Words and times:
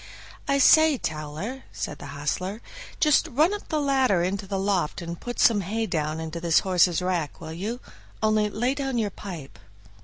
"I 0.47 0.57
say, 0.57 0.97
Towler," 0.97 1.63
said 1.71 1.99
the 1.99 2.07
hostler, 2.07 2.59
"just 2.99 3.27
run 3.27 3.53
up 3.53 3.67
the 3.69 3.79
ladder 3.79 4.23
into 4.23 4.47
the 4.47 4.57
loft 4.57 4.99
and 4.99 5.19
put 5.21 5.37
some 5.39 5.61
hay 5.61 5.85
down 5.85 6.19
into 6.19 6.39
this 6.39 6.61
horse's 6.61 7.03
rack, 7.03 7.39
will 7.39 7.53
you? 7.53 7.79
only 8.23 8.49
lay 8.49 8.73
down 8.73 8.97
your 8.97 9.11
pipe." 9.11 9.59